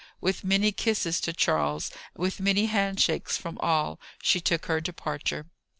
[0.19, 5.45] With many kisses to Charles, with many hand shakes from all, she took her departure.